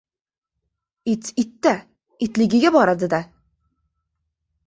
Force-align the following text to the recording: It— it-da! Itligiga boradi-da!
It— 1.11 1.27
it-da! 1.43 1.73
Itligiga 2.27 2.73
boradi-da! 2.79 3.19